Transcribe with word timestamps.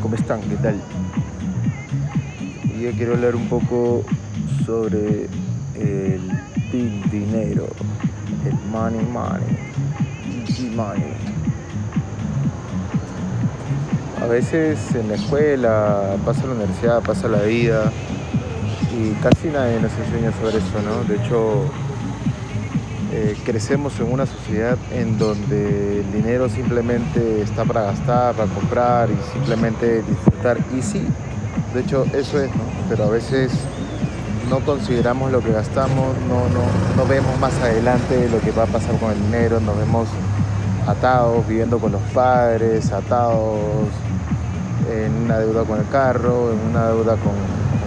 ¿cómo 0.00 0.14
están? 0.14 0.40
¿Qué 0.42 0.54
tal? 0.56 0.80
Yo 2.80 2.92
quiero 2.92 3.14
hablar 3.14 3.34
un 3.34 3.48
poco 3.48 4.04
sobre 4.64 5.26
el 5.74 7.10
dinero, 7.10 7.66
el 8.46 8.54
money 8.70 9.04
money, 9.04 10.70
money. 10.76 11.14
A 14.22 14.26
veces 14.26 14.78
en 14.94 15.08
la 15.08 15.16
escuela, 15.16 16.18
pasa 16.24 16.46
la 16.46 16.52
universidad, 16.52 17.02
pasa 17.02 17.26
la 17.26 17.42
vida 17.42 17.90
y 18.96 19.10
casi 19.24 19.48
nadie 19.48 19.80
nos 19.80 19.92
enseña 19.92 20.30
sobre 20.40 20.58
eso, 20.58 20.82
¿no? 20.84 21.02
De 21.02 21.16
hecho, 21.16 21.64
eh, 23.16 23.36
crecemos 23.44 24.00
en 24.00 24.12
una 24.12 24.26
sociedad 24.26 24.76
en 24.92 25.16
donde 25.18 26.00
el 26.00 26.12
dinero 26.12 26.48
simplemente 26.48 27.42
está 27.42 27.64
para 27.64 27.82
gastar, 27.82 28.34
para 28.34 28.52
comprar 28.52 29.08
y 29.08 29.32
simplemente 29.32 30.02
disfrutar. 30.02 30.58
Y 30.76 30.82
sí, 30.82 31.06
de 31.72 31.80
hecho 31.80 32.04
eso 32.12 32.42
es, 32.42 32.50
¿no? 32.56 32.64
Pero 32.88 33.04
a 33.04 33.10
veces 33.10 33.52
no 34.50 34.58
consideramos 34.60 35.30
lo 35.30 35.40
que 35.40 35.52
gastamos, 35.52 36.16
no, 36.28 36.48
no, 36.48 36.64
no 36.96 37.08
vemos 37.08 37.38
más 37.38 37.54
adelante 37.60 38.28
lo 38.28 38.40
que 38.40 38.50
va 38.50 38.64
a 38.64 38.66
pasar 38.66 38.98
con 38.98 39.12
el 39.12 39.20
dinero, 39.22 39.60
nos 39.60 39.78
vemos 39.78 40.08
atados, 40.88 41.46
viviendo 41.46 41.78
con 41.78 41.92
los 41.92 42.02
padres, 42.12 42.90
atados 42.90 43.60
en 44.90 45.24
una 45.24 45.38
deuda 45.38 45.62
con 45.62 45.78
el 45.78 45.88
carro, 45.88 46.50
en 46.52 46.58
una 46.70 46.88
deuda 46.88 47.16
con, 47.16 47.32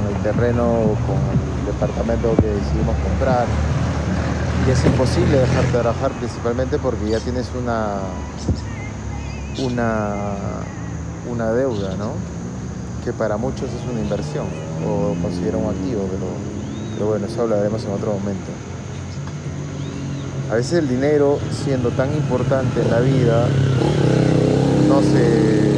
el 0.08 0.23
terreno 0.23 0.64
con 1.05 1.17
el 1.17 1.66
departamento 1.66 2.34
que 2.38 2.48
decidimos 2.48 2.95
comprar 3.03 3.45
y 4.66 4.71
es 4.71 4.85
imposible 4.85 5.38
dejar 5.38 5.66
de 5.66 5.71
trabajar 5.71 6.11
principalmente 6.13 6.79
porque 6.79 7.09
ya 7.09 7.20
tienes 7.20 7.49
una 7.53 7.99
una 9.63 10.25
una 11.30 11.52
deuda, 11.52 11.95
¿no? 11.97 12.13
Que 13.03 13.13
para 13.13 13.38
muchos 13.38 13.70
es 13.70 13.89
una 13.91 14.02
inversión 14.02 14.47
o 14.86 15.16
considera 15.22 15.58
un 15.58 15.69
activo, 15.69 16.08
pero, 16.09 16.25
pero 16.94 17.08
bueno, 17.08 17.27
eso 17.27 17.41
hablaremos 17.41 17.83
en 17.83 17.91
otro 17.91 18.14
momento. 18.14 18.52
A 20.49 20.55
veces 20.55 20.80
el 20.80 20.88
dinero, 20.88 21.39
siendo 21.52 21.89
tan 21.92 22.14
importante 22.16 22.81
en 22.81 22.89
la 22.89 22.99
vida, 23.02 23.47
no 24.88 25.02
se, 25.02 25.73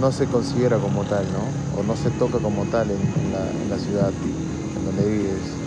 no 0.00 0.12
se 0.12 0.26
considera 0.26 0.78
como 0.78 1.02
tal, 1.04 1.24
¿no? 1.32 1.80
O 1.80 1.82
no 1.82 1.96
se 1.96 2.10
toca 2.10 2.38
como 2.38 2.64
tal 2.66 2.90
en, 2.90 3.68
la 3.68 3.78
ciudad 3.78 4.10
en 4.10 4.84
donde 4.84 5.10
vives. 5.10 5.62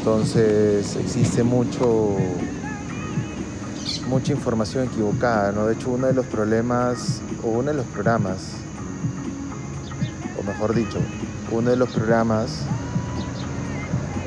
Entonces 0.00 0.96
existe 0.96 1.42
mucho, 1.42 2.16
mucha 4.08 4.32
información 4.32 4.86
equivocada, 4.86 5.52
¿no? 5.52 5.66
De 5.66 5.74
hecho, 5.74 5.90
uno 5.90 6.06
de 6.06 6.14
los 6.14 6.24
problemas, 6.24 7.20
o 7.44 7.48
uno 7.48 7.70
de 7.70 7.74
los 7.74 7.84
programas, 7.84 8.52
o 10.38 10.42
mejor 10.42 10.74
dicho, 10.74 10.98
uno 11.50 11.68
de 11.68 11.76
los 11.76 11.90
programas 11.90 12.62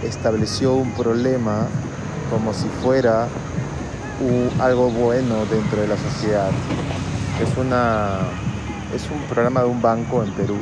estableció 0.04 0.76
un 0.76 0.92
problema 0.92 1.66
como 2.30 2.54
si 2.54 2.68
fuera 2.84 3.28
algo 4.60 4.92
bueno 4.92 5.44
dentro 5.48 5.82
de 5.82 5.88
la 5.88 5.98
sociedad. 5.98 6.52
Es, 7.42 7.58
una, 7.58 8.20
es 8.94 9.10
un 9.10 9.24
programa 9.24 9.62
de 9.62 9.70
un 9.70 9.82
banco 9.82 10.22
en 10.22 10.32
Perú 10.34 10.58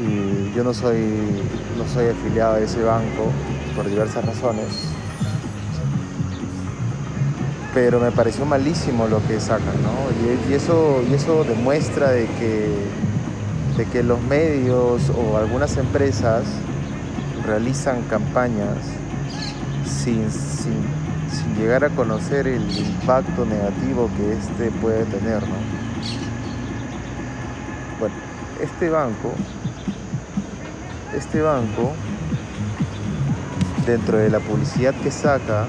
y 0.00 0.56
yo 0.56 0.64
no 0.64 0.72
soy, 0.72 1.04
no 1.76 1.86
soy 1.92 2.06
afiliado 2.06 2.54
a 2.54 2.60
ese 2.60 2.82
banco 2.82 3.30
por 3.78 3.88
diversas 3.88 4.24
razones. 4.24 4.66
Pero 7.72 8.00
me 8.00 8.10
pareció 8.10 8.44
malísimo 8.44 9.06
lo 9.06 9.24
que 9.28 9.38
sacan, 9.38 9.80
¿no? 9.84 10.50
Y, 10.50 10.52
eso, 10.52 11.00
y 11.08 11.14
eso 11.14 11.44
demuestra 11.44 12.10
de 12.10 12.26
que, 12.26 12.74
de 13.76 13.84
que 13.84 14.02
los 14.02 14.20
medios 14.20 15.10
o 15.10 15.36
algunas 15.36 15.76
empresas 15.76 16.42
realizan 17.46 18.02
campañas 18.10 18.78
sin, 19.86 20.28
sin, 20.32 20.82
sin 21.30 21.54
llegar 21.56 21.84
a 21.84 21.90
conocer 21.90 22.48
el 22.48 22.68
impacto 22.76 23.46
negativo 23.46 24.10
que 24.16 24.32
este 24.32 24.72
puede 24.80 25.04
tener, 25.04 25.40
¿no? 25.42 25.54
Bueno, 28.00 28.16
este 28.60 28.90
banco, 28.90 29.30
este 31.14 31.42
banco 31.42 31.92
dentro 33.88 34.18
de 34.18 34.28
la 34.28 34.38
publicidad 34.40 34.94
que 35.02 35.10
saca, 35.10 35.66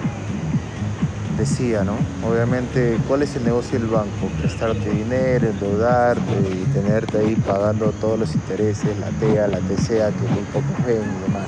decía, 1.37 1.85
¿no? 1.85 1.95
Obviamente, 2.29 2.99
¿cuál 3.07 3.23
es 3.23 3.33
el 3.37 3.45
negocio 3.45 3.79
del 3.79 3.87
banco? 3.87 4.27
Prestarte 4.39 4.89
dinero, 4.89 5.47
endeudarte 5.47 6.37
y 6.51 6.65
tenerte 6.73 7.17
ahí 7.17 7.35
pagando 7.35 7.91
todos 7.93 8.19
los 8.19 8.35
intereses, 8.35 8.97
la 8.99 9.09
TEA, 9.11 9.47
la 9.47 9.59
TCA, 9.59 10.11
que 10.11 10.27
muy 10.27 10.43
pocos 10.51 10.85
ven 10.85 10.97
y 10.97 11.21
demás. 11.23 11.47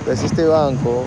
Entonces 0.00 0.24
este 0.24 0.44
banco 0.46 1.04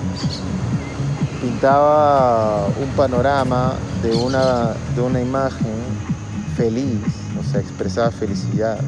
pintaba 1.41 2.67
un 2.67 2.89
panorama 2.95 3.73
de 4.01 4.15
una, 4.15 4.73
de 4.95 5.01
una 5.01 5.19
imagen 5.19 5.75
feliz, 6.55 7.01
o 7.37 7.43
sea, 7.43 7.59
expresaba 7.59 8.09
felicidad, 8.11 8.79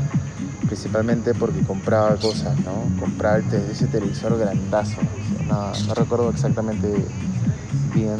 principalmente 0.65 1.33
porque 1.33 1.59
compraba 1.61 2.15
cosas, 2.15 2.57
¿no? 2.59 2.85
Compraba 2.99 3.39
ese 3.39 3.87
televisor 3.87 4.37
grandazo, 4.37 5.01
no, 5.01 5.09
no, 5.47 5.93
recuerdo 5.93 6.29
exactamente 6.29 6.93
bien 7.93 8.17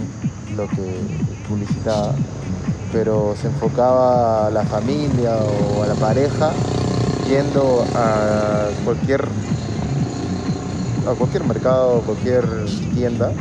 lo 0.56 0.68
que 0.68 1.00
publicitaba, 1.48 2.14
pero 2.92 3.36
se 3.42 3.48
enfocaba 3.48 4.48
a 4.48 4.52
la 4.52 4.64
familia 4.64 5.38
o 5.38 5.84
a 5.84 5.88
la 5.88 5.96
pareja 5.96 6.52
yendo 7.28 7.84
a 7.96 8.68
cualquier 8.84 9.26
a 11.08 11.14
cualquier 11.16 11.44
mercado, 11.44 12.02
cualquier 12.02 12.46
tienda 12.94 13.32
eh, 13.32 13.36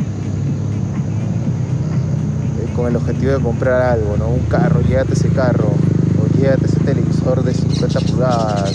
con 2.74 2.86
el 2.88 2.96
objetivo 2.96 3.32
de 3.32 3.40
comprar 3.40 3.82
algo, 3.82 4.16
¿no? 4.16 4.28
Un 4.28 4.46
carro, 4.46 4.80
llévate 4.80 5.12
ese 5.12 5.28
carro, 5.28 5.68
o 5.68 6.38
llévate 6.38 6.64
ese 6.66 6.80
televisor 6.80 7.44
de 7.44 7.54
50 7.54 8.00
pulgadas, 8.00 8.72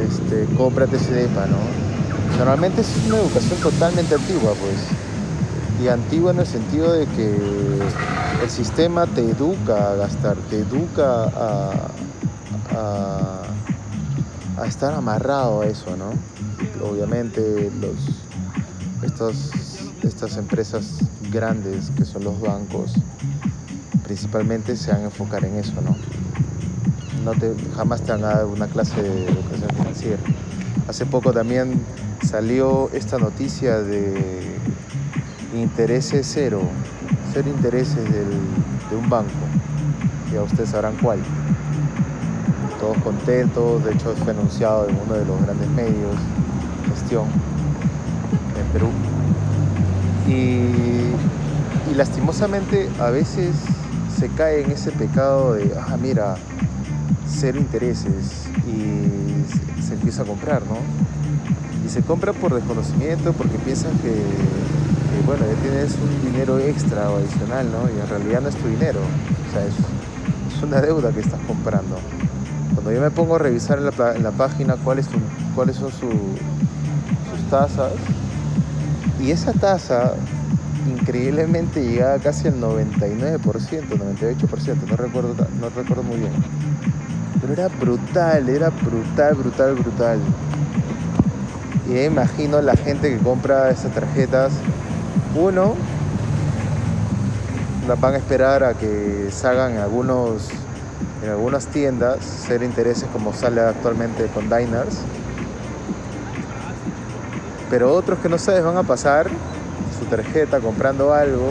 este, 0.00 0.44
cómprate 0.56 0.96
ese 0.96 1.14
depa, 1.14 1.46
¿no? 1.46 1.89
Normalmente 2.38 2.80
es 2.80 2.88
una 3.06 3.18
educación 3.18 3.60
totalmente 3.60 4.14
antigua, 4.14 4.52
pues. 4.60 4.76
Y 5.82 5.88
antigua 5.88 6.32
en 6.32 6.40
el 6.40 6.46
sentido 6.46 6.92
de 6.92 7.06
que 7.06 7.36
el 8.42 8.50
sistema 8.50 9.06
te 9.06 9.22
educa 9.22 9.92
a 9.92 9.94
gastar, 9.96 10.36
te 10.48 10.58
educa 10.58 11.24
a, 11.24 11.88
a, 14.58 14.66
estar 14.66 14.92
amarrado 14.92 15.62
a 15.62 15.66
eso, 15.66 15.96
¿no? 15.96 16.12
Obviamente 16.86 17.70
los, 17.80 17.96
estos, 19.02 19.50
estas 20.02 20.36
empresas 20.36 20.98
grandes 21.30 21.90
que 21.96 22.04
son 22.04 22.24
los 22.24 22.40
bancos 22.40 22.92
principalmente 24.04 24.76
se 24.76 24.90
van 24.90 25.02
a 25.02 25.04
enfocar 25.04 25.44
en 25.44 25.56
eso, 25.56 25.74
¿no? 25.82 25.94
no 27.24 27.32
te, 27.32 27.54
jamás 27.76 28.02
te 28.02 28.12
van 28.12 28.24
a 28.24 28.28
dar 28.28 28.46
una 28.46 28.66
clase 28.66 29.02
de 29.02 29.24
educación 29.26 29.70
financiera. 29.76 30.18
Hace 30.88 31.06
poco 31.06 31.32
también 31.32 31.80
salió 32.22 32.90
esta 32.92 33.18
noticia 33.18 33.82
de 33.82 34.56
intereses 35.54 36.30
cero, 36.32 36.60
cero 37.32 37.48
intereses 37.54 38.04
del, 38.04 38.30
de 38.90 38.96
un 38.96 39.08
banco. 39.08 39.30
Ya 40.32 40.42
ustedes 40.42 40.70
sabrán 40.70 40.96
cuál. 41.02 41.18
Todos 42.78 42.96
contentos, 42.98 43.84
de 43.84 43.92
hecho 43.92 44.14
fue 44.16 44.32
anunciado 44.32 44.88
en 44.88 44.96
uno 45.04 45.14
de 45.14 45.24
los 45.24 45.42
grandes 45.42 45.68
medios 45.70 46.14
gestión 46.88 47.26
en 48.58 48.66
Perú. 48.72 48.88
Y, 50.28 51.90
y 51.90 51.94
lastimosamente 51.94 52.88
a 53.00 53.10
veces 53.10 53.56
se 54.18 54.28
cae 54.28 54.62
en 54.62 54.70
ese 54.70 54.92
pecado 54.92 55.54
de, 55.54 55.72
ah, 55.78 55.96
mira, 56.00 56.36
cero 57.26 57.58
intereses 57.58 58.46
y 58.66 59.82
se 59.82 59.94
empieza 59.94 60.22
a 60.22 60.26
comprar, 60.26 60.62
¿no? 60.66 60.76
Se 61.90 62.02
compra 62.02 62.32
por 62.32 62.54
desconocimiento 62.54 63.32
porque 63.32 63.58
piensan 63.58 63.90
que, 63.98 64.14
bueno, 65.26 65.42
ya 65.44 65.60
tienes 65.60 65.96
un 65.96 66.30
dinero 66.30 66.60
extra 66.60 67.10
o 67.10 67.16
adicional, 67.16 67.66
¿no? 67.72 67.88
Y 67.90 68.00
en 68.00 68.08
realidad 68.08 68.42
no 68.42 68.48
es 68.48 68.54
tu 68.54 68.68
dinero, 68.68 69.00
o 69.00 69.52
sea, 69.52 69.66
es, 69.66 69.74
una 70.62 70.80
deuda 70.80 71.10
que 71.10 71.18
estás 71.18 71.40
comprando. 71.48 71.96
Cuando 72.74 72.92
yo 72.92 73.00
me 73.00 73.10
pongo 73.10 73.34
a 73.36 73.38
revisar 73.38 73.78
en 73.78 73.86
la, 73.86 74.18
la 74.18 74.30
página 74.30 74.76
cuáles 74.76 75.08
cuáles 75.56 75.76
son 75.76 75.90
su, 75.90 76.10
sus 76.10 77.50
tasas, 77.50 77.92
y 79.20 79.32
esa 79.32 79.52
tasa 79.52 80.14
increíblemente 80.88 81.82
llegaba 81.82 82.18
casi 82.18 82.46
al 82.46 82.60
99%, 82.60 83.40
98%, 83.40 84.76
no 84.88 84.96
recuerdo, 84.96 85.34
no 85.58 85.70
recuerdo 85.70 86.04
muy 86.04 86.18
bien. 86.18 86.32
Pero 87.40 87.52
era 87.52 87.68
brutal, 87.68 88.48
era 88.48 88.70
brutal, 88.70 89.34
brutal, 89.34 89.74
brutal. 89.74 90.18
Y 91.90 92.04
imagino 92.04 92.62
la 92.62 92.76
gente 92.76 93.10
que 93.10 93.18
compra 93.18 93.68
esas 93.68 93.92
tarjetas, 93.92 94.52
uno, 95.34 95.74
las 97.88 98.00
van 98.00 98.14
a 98.14 98.18
esperar 98.18 98.62
a 98.62 98.74
que 98.74 99.28
salgan 99.32 99.76
algunos 99.78 100.50
en 101.24 101.30
algunas 101.30 101.66
tiendas, 101.66 102.24
ser 102.24 102.62
intereses 102.62 103.08
como 103.12 103.32
sale 103.32 103.60
actualmente 103.60 104.26
con 104.26 104.44
Diners. 104.44 104.98
Pero 107.68 107.92
otros 107.92 108.20
que 108.20 108.28
no 108.28 108.38
sabes 108.38 108.62
van 108.62 108.76
a 108.76 108.84
pasar 108.84 109.26
su 109.98 110.04
tarjeta 110.04 110.60
comprando 110.60 111.12
algo 111.12 111.50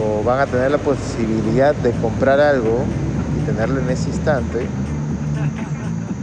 o 0.00 0.22
van 0.22 0.38
a 0.38 0.46
tener 0.46 0.70
la 0.70 0.78
posibilidad 0.78 1.74
de 1.74 1.90
comprar 1.94 2.38
algo 2.38 2.84
y 3.36 3.44
tenerlo 3.44 3.80
en 3.80 3.90
ese 3.90 4.08
instante, 4.08 4.68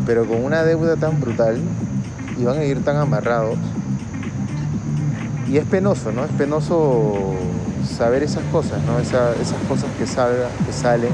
pero 0.06 0.26
con 0.26 0.42
una 0.42 0.64
deuda 0.64 0.96
tan 0.96 1.20
brutal 1.20 1.60
y 2.40 2.46
van 2.46 2.58
a 2.58 2.64
ir 2.64 2.84
tan 2.84 2.98
amarrados. 2.98 3.58
Y 5.48 5.58
es 5.58 5.66
penoso, 5.66 6.12
¿no? 6.12 6.26
Es 6.26 6.32
penoso 6.32 7.36
saber 7.98 8.24
esas 8.24 8.44
cosas, 8.46 8.82
¿no? 8.84 9.00
esas 9.00 9.36
cosas 9.68 9.90
que, 9.98 10.06
salga, 10.06 10.50
que 10.66 10.72
salen 10.72 11.12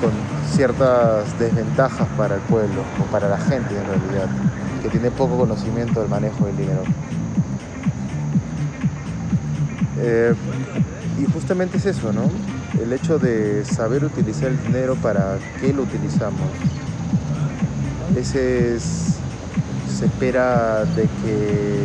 con 0.00 0.10
ciertas 0.54 1.38
desventajas 1.38 2.06
para 2.16 2.36
el 2.36 2.40
pueblo 2.42 2.82
o 3.00 3.10
para 3.10 3.28
la 3.28 3.38
gente 3.38 3.74
en 3.76 3.84
realidad, 3.84 4.28
que 4.82 4.88
tiene 4.90 5.10
poco 5.10 5.36
conocimiento 5.36 6.00
del 6.00 6.08
manejo 6.08 6.46
del 6.46 6.56
dinero. 6.56 6.82
Eh, 10.00 10.34
y 11.20 11.24
justamente 11.32 11.78
es 11.78 11.86
eso, 11.86 12.12
¿no? 12.12 12.22
El 12.80 12.92
hecho 12.92 13.18
de 13.18 13.64
saber 13.64 14.04
utilizar 14.04 14.48
el 14.48 14.62
dinero 14.62 14.94
para 14.96 15.38
qué 15.60 15.72
lo 15.72 15.82
utilizamos. 15.82 16.40
Ese 18.16 18.76
es, 18.76 19.17
se 19.98 20.06
espera 20.06 20.84
de 20.94 21.02
que 21.02 21.84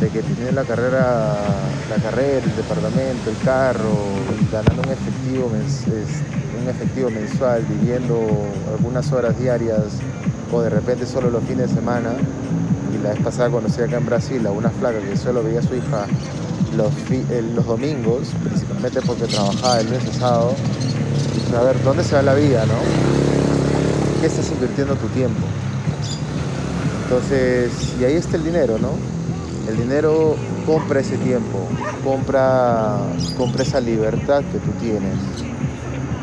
de 0.00 0.10
que 0.10 0.52
la 0.52 0.64
carrera, 0.64 1.34
la 1.88 1.96
carrera, 1.96 2.44
el 2.44 2.56
departamento, 2.56 3.30
el 3.30 3.38
carro, 3.42 3.96
ganando 4.52 4.82
un 4.82 4.90
efectivo, 4.90 5.50
un 5.50 6.68
efectivo 6.68 7.08
mensual, 7.08 7.64
viviendo 7.70 8.20
algunas 8.70 9.10
horas 9.12 9.38
diarias 9.38 10.00
o 10.52 10.60
de 10.60 10.68
repente 10.68 11.06
solo 11.06 11.30
los 11.30 11.42
fines 11.44 11.70
de 11.70 11.74
semana. 11.76 12.10
Y 12.92 13.02
la 13.02 13.14
vez 13.14 13.20
pasada 13.20 13.48
conocí 13.48 13.80
acá 13.80 13.96
en 13.96 14.04
Brasil 14.04 14.46
a 14.46 14.50
una 14.50 14.68
flaca 14.68 14.98
que 14.98 15.16
solo 15.16 15.42
veía 15.42 15.60
a 15.60 15.62
su 15.62 15.74
hija 15.74 16.06
los, 16.76 16.92
los 17.54 17.64
domingos, 17.64 18.28
principalmente 18.42 19.00
porque 19.00 19.24
trabajaba 19.24 19.80
el 19.80 19.86
pasado. 19.86 20.54
Y 21.50 21.54
a 21.54 21.62
ver, 21.62 21.82
¿dónde 21.82 22.04
se 22.04 22.14
va 22.14 22.20
la 22.20 22.34
vida, 22.34 22.66
no? 22.66 22.74
¿Qué 24.20 24.26
estás 24.26 24.50
invirtiendo 24.50 24.96
tu 24.96 25.06
tiempo? 25.08 25.46
Entonces, 27.04 27.94
y 28.00 28.04
ahí 28.04 28.14
está 28.14 28.36
el 28.36 28.44
dinero, 28.44 28.78
¿no? 28.78 28.92
El 29.68 29.76
dinero 29.76 30.36
compra 30.66 31.00
ese 31.00 31.16
tiempo, 31.18 31.58
compra, 32.02 32.98
compra 33.36 33.62
esa 33.62 33.80
libertad 33.80 34.42
que 34.52 34.58
tú 34.58 34.70
tienes, 34.80 35.16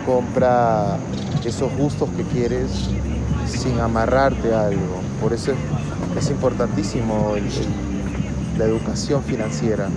compra 0.06 0.98
esos 1.46 1.72
gustos 1.76 2.10
que 2.18 2.24
quieres 2.24 2.90
sin 3.48 3.80
amarrarte 3.80 4.54
a 4.54 4.66
algo. 4.66 5.02
Por 5.22 5.34
eso 5.34 5.54
es 6.18 6.30
importantísimo 6.30 7.36
la 8.58 8.66
educación 8.66 9.24
financiera. 9.24 9.88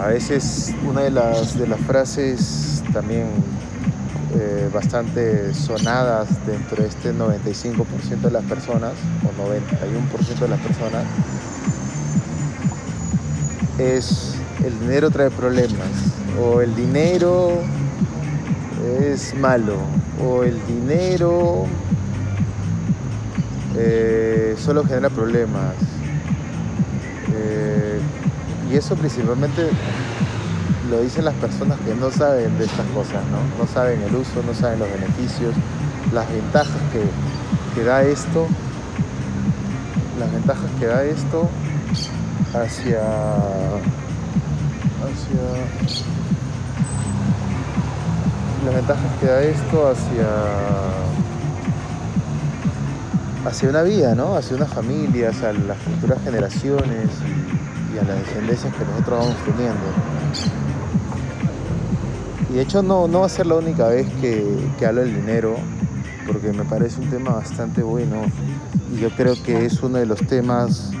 A 0.00 0.08
veces 0.08 0.74
una 0.88 1.02
de 1.02 1.10
las, 1.10 1.56
de 1.58 1.66
las 1.66 1.80
frases 1.80 2.82
también 2.92 3.26
eh, 4.36 4.68
bastante 4.72 5.54
sonadas 5.54 6.28
dentro 6.46 6.82
de 6.82 6.88
este 6.88 7.12
95% 7.12 8.20
de 8.20 8.30
las 8.30 8.44
personas, 8.44 8.92
o 9.22 9.28
91% 9.48 10.38
de 10.40 10.48
las 10.48 10.60
personas, 10.60 11.04
es 13.78 14.34
el 14.64 14.78
dinero 14.80 15.10
trae 15.10 15.30
problemas, 15.30 15.88
o 16.40 16.60
el 16.60 16.74
dinero 16.74 17.52
es 19.00 19.34
malo, 19.34 19.76
o 20.24 20.42
el 20.42 20.58
dinero 20.66 21.66
eh, 23.76 24.56
solo 24.58 24.84
genera 24.84 25.10
problemas. 25.10 25.74
Eh, 27.36 28.00
y 28.70 28.76
eso 28.76 28.96
principalmente 28.96 29.68
lo 30.90 31.00
dicen 31.00 31.24
las 31.24 31.34
personas 31.34 31.78
que 31.80 31.94
no 31.94 32.10
saben 32.10 32.58
de 32.58 32.64
estas 32.64 32.86
cosas, 32.88 33.22
¿no? 33.30 33.38
No 33.58 33.66
saben 33.72 34.02
el 34.02 34.14
uso, 34.14 34.42
no 34.46 34.54
saben 34.54 34.78
los 34.78 34.90
beneficios, 34.90 35.54
las 36.12 36.30
ventajas 36.30 36.80
que, 37.74 37.84
da 37.84 38.02
esto, 38.02 38.46
las 40.18 40.32
ventajas 40.32 40.70
que 40.78 40.86
da 40.86 41.04
esto 41.04 41.48
hacia, 42.52 43.00
hacia 45.02 45.42
las 48.64 48.74
ventajas 48.74 49.12
que 49.20 49.26
da 49.26 49.42
esto 49.42 49.88
hacia 49.88 50.28
hacia 53.46 53.68
una 53.68 53.82
vida, 53.82 54.14
¿no? 54.14 54.36
Hacia 54.36 54.56
una 54.56 54.66
familia, 54.66 55.30
hacia 55.30 55.52
las 55.52 55.78
futuras 55.78 56.18
generaciones 56.24 57.10
y 57.94 57.98
a 57.98 58.04
las 58.04 58.18
descendencias 58.18 58.74
que 58.74 58.84
nosotros 58.84 59.18
vamos 59.20 59.36
teniendo. 59.44 60.73
Y 62.54 62.58
de 62.58 62.62
hecho 62.62 62.84
no, 62.84 63.08
no 63.08 63.18
va 63.18 63.26
a 63.26 63.28
ser 63.28 63.46
la 63.46 63.56
única 63.56 63.88
vez 63.88 64.06
que, 64.20 64.86
hablo 64.86 65.00
del 65.00 65.12
dinero, 65.12 65.56
porque 66.24 66.52
me 66.52 66.64
parece 66.64 67.00
un 67.00 67.10
tema 67.10 67.32
bastante 67.32 67.82
bueno 67.82 68.22
y 68.94 69.00
yo 69.00 69.10
creo 69.10 69.34
que 69.42 69.66
es 69.66 69.82
uno 69.82 69.98
de 69.98 70.06
los 70.06 70.20
temas 70.28 70.92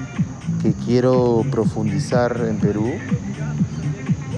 que 0.60 0.72
quiero 0.72 1.44
profundizar 1.52 2.44
en 2.48 2.58
Perú, 2.58 2.90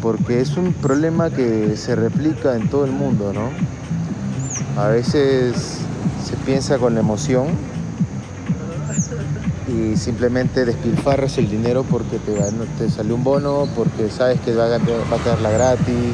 porque 0.03 0.43
es 0.43 0.59
un 0.59 0.75
problema 0.75 1.31
que 1.31 1.79
se 1.79 1.97
replica 1.97 2.55
en 2.55 2.69
todo 2.69 2.85
el 2.85 2.93
mundo, 2.93 3.33
¿no? 3.33 3.49
A 4.79 4.89
veces 4.89 5.79
se 6.23 6.37
piensa 6.45 6.77
con 6.77 6.93
la 6.93 7.01
emoción 7.01 7.47
y 9.69 9.97
simplemente 9.97 10.67
despilfarras 10.67 11.39
el 11.39 11.49
dinero 11.49 11.83
porque 11.83 12.19
te, 12.19 12.35
te 12.77 12.91
salió 12.91 13.15
un 13.15 13.25
bono, 13.25 13.67
porque 13.75 14.11
sabes 14.11 14.39
que 14.43 14.55
va 14.55 14.67
a, 14.67 14.69
va 14.69 15.49
a 15.49 15.51
gratis 15.51 16.13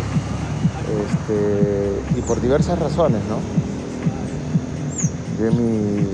este, 0.93 2.19
y 2.19 2.23
por 2.23 2.41
diversas 2.41 2.79
razones, 2.79 3.21
¿no? 3.29 3.39
Yo 5.39 5.49
en 5.49 5.57
mi, 5.57 6.07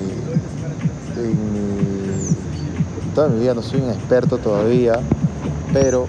toda 3.15 3.29
mi 3.29 3.41
vida 3.41 3.55
no 3.55 3.63
soy 3.63 3.81
un 3.81 3.91
experto 3.91 4.39
todavía, 4.39 5.01
pero 5.73 6.07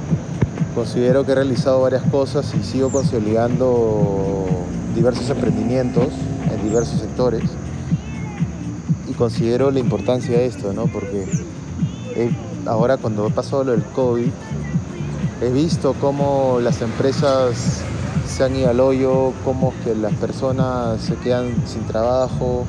considero 0.76 1.26
que 1.26 1.32
he 1.32 1.36
realizado 1.36 1.82
varias 1.82 2.04
cosas 2.04 2.54
y 2.54 2.64
sigo 2.64 2.90
consolidando 2.90 4.46
diversos 4.96 5.30
emprendimientos 5.30 6.08
en 6.52 6.64
diversos 6.64 7.00
sectores 7.00 7.44
y 9.10 9.14
considero 9.14 9.72
la 9.72 9.80
importancia 9.80 10.38
de 10.38 10.46
esto, 10.46 10.72
¿no? 10.74 10.86
Porque 10.86 11.26
ahora 12.66 12.98
cuando 12.98 13.30
pasado 13.30 13.64
lo 13.64 13.72
del 13.72 13.84
COVID, 13.84 14.30
he 15.42 15.50
visto 15.52 15.96
cómo 16.00 16.60
las 16.62 16.82
empresas 16.82 17.82
se 18.40 18.46
han 18.46 18.56
ido 18.56 18.70
al 18.70 18.80
hoyo, 18.80 19.34
cómo 19.44 19.74
que 19.84 19.94
las 19.94 20.14
personas 20.14 21.02
se 21.02 21.18
quedan 21.18 21.68
sin 21.68 21.86
trabajo, 21.86 22.66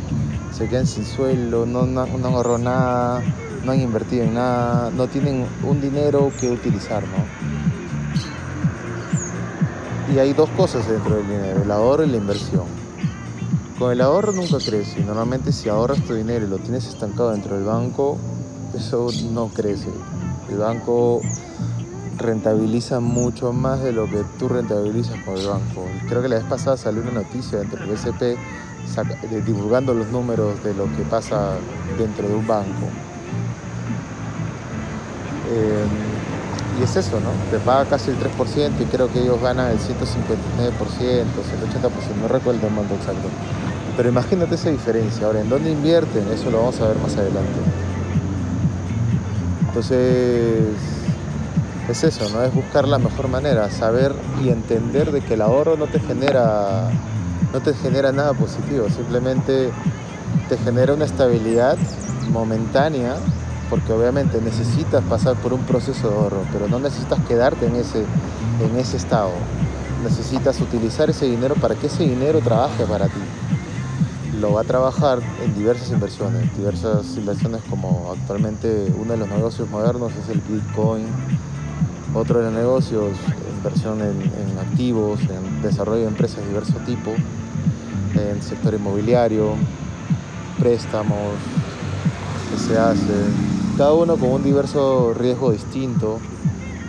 se 0.50 0.69
quedan 0.69 0.85
sin 0.85 1.05
sueldo, 1.05 1.65
no, 1.65 1.87
no, 1.87 2.00
han 2.00 2.25
ahorrado 2.25 2.59
nada, 2.59 3.23
no 3.65 3.71
han 3.71 3.81
invertido 3.81 4.25
en 4.25 4.35
nada, 4.35 4.91
no 4.91 5.07
tienen 5.07 5.47
un 5.62 5.81
dinero 5.81 6.33
que 6.41 6.50
utilizar, 6.50 7.05
¿no? 7.05 7.25
Y 10.12 10.19
hay 10.19 10.33
dos 10.33 10.50
cosas 10.57 10.89
dentro 10.89 11.15
del 11.15 11.29
dinero, 11.29 11.62
el 11.62 11.71
ahorro 11.71 12.03
y 12.03 12.09
la 12.09 12.17
inversión. 12.17 12.65
Con 13.79 13.93
el 13.93 14.00
ahorro 14.00 14.33
nunca 14.33 14.59
crece, 14.59 15.05
normalmente 15.05 15.53
si 15.53 15.69
ahorras 15.69 16.03
tu 16.05 16.15
dinero 16.15 16.47
y 16.47 16.49
lo 16.49 16.59
tienes 16.59 16.89
estancado 16.89 17.31
dentro 17.31 17.55
del 17.55 17.65
banco, 17.65 18.19
eso 18.75 19.07
no 19.31 19.47
crece. 19.47 19.91
El 20.50 20.59
banco 20.59 21.21
rentabiliza 22.21 23.00
mucho 23.00 23.53
más 23.53 23.83
de 23.83 23.93
lo 23.93 24.07
que 24.07 24.23
tú 24.39 24.49
rentabilizas 24.49 25.17
con 25.25 25.37
el 25.37 25.47
banco. 25.47 25.87
Creo 26.09 26.23
que 26.23 26.29
la 26.29 26.37
vez 26.37 26.45
pasada 26.45 26.77
salió 26.77 27.03
una 27.03 27.12
noticia 27.12 27.59
dentro 27.59 27.81
del 27.81 27.91
BCP 27.91 28.39
divulgando 29.45 29.95
los 29.95 30.09
números 30.09 30.62
de 30.62 30.75
lo 30.75 30.85
que 30.97 31.03
pasa 31.03 31.55
dentro 31.99 32.29
de 32.29 32.35
un 32.35 32.47
banco. 32.47 32.87
Em, 35.50 36.81
y 36.81 36.85
es 36.85 36.97
eso, 36.97 37.21
¿no? 37.21 37.31
Te 37.50 37.59
paga 37.59 37.85
casi 37.85 38.11
el 38.11 38.19
3% 38.19 38.83
y 38.83 38.87
creo 38.87 39.12
que 39.12 39.21
ellos 39.21 39.41
ganan 39.41 39.71
el 39.71 39.79
159%, 39.79 41.43
el 41.53 41.69
80%, 41.69 42.17
no 42.21 42.29
recuerdo 42.29 42.67
el 42.67 42.73
monto 42.73 42.95
exacto. 42.95 43.29
Pero 43.97 44.09
imagínate 44.09 44.55
esa 44.55 44.71
diferencia. 44.71 45.27
Ahora, 45.27 45.41
¿en 45.41 45.49
dónde 45.49 45.71
invierten? 45.71 46.27
Eso 46.33 46.50
lo 46.50 46.59
vamos 46.59 46.81
a 46.81 46.89
ver 46.89 46.99
más 46.99 47.17
adelante. 47.17 47.61
Entonces, 49.69 51.00
es 51.90 52.04
eso, 52.04 52.28
¿no? 52.30 52.42
Es 52.42 52.54
buscar 52.54 52.87
la 52.87 52.99
mejor 52.99 53.28
manera, 53.28 53.70
saber 53.70 54.14
y 54.42 54.49
entender 54.49 55.12
de 55.12 55.20
que 55.20 55.35
el 55.35 55.42
ahorro 55.42 55.76
no 55.76 55.87
te 55.87 56.00
genera, 56.00 56.90
no 57.52 57.61
te 57.61 57.75
genera 57.75 58.12
nada 58.12 58.32
positivo, 58.32 58.88
simplemente 58.88 59.70
te 60.49 60.59
genera 60.59 60.94
una 60.94 61.04
estabilidad 61.04 61.76
momentánea 62.32 63.16
porque 63.68 63.92
obviamente 63.92 64.40
necesitas 64.40 65.02
pasar 65.04 65.37
por 65.37 65.52
un 65.52 65.61
proceso 65.62 66.09
de 66.11 66.16
ahorro, 66.16 66.42
pero 66.52 66.68
no 66.68 66.80
necesitas 66.80 67.20
quedarte 67.26 67.66
en 67.66 67.76
ese, 67.76 68.00
en 68.00 68.76
ese 68.76 68.97
estado. 68.97 69.30
Necesitas 70.02 70.61
utilizar 70.61 71.09
ese 71.09 71.26
dinero 71.26 71.54
para 71.54 71.76
que 71.76 71.87
ese 71.87 72.02
dinero 72.02 72.40
trabaje 72.40 72.85
para 72.85 73.06
ti. 73.06 73.20
Lo 74.40 74.54
va 74.54 74.62
a 74.62 74.64
trabajar 74.64 75.20
en 75.44 75.54
diversas 75.54 75.90
inversiones, 75.90 76.54
diversas 76.56 77.16
inversiones 77.16 77.62
como 77.70 78.12
actualmente 78.12 78.92
uno 78.99 79.12
de 79.12 79.18
los 79.18 79.28
negocios 79.28 79.70
modernos 79.70 80.11
es 80.20 80.28
el 80.30 80.40
Bitcoin, 80.40 81.06
otro 82.14 82.38
de 82.38 82.47
los 82.47 82.55
negocios, 82.55 83.17
inversión 83.57 84.00
en, 84.00 84.59
activos, 84.59 85.21
en 85.21 85.62
desarrollo 85.62 86.02
de 86.02 86.09
empresas 86.09 86.38
de 86.38 86.49
diverso 86.49 86.75
tipo, 86.87 87.12
en 88.14 88.43
sector 88.43 88.75
inmobiliario, 88.75 89.55
préstamos 90.59 91.19
que 92.50 92.59
se 92.59 92.79
hace, 92.79 93.14
cada 93.76 93.93
uno 93.93 94.17
con 94.17 94.31
un 94.31 94.43
diverso 94.43 95.14
riesgo 95.14 95.52
distinto. 95.52 96.19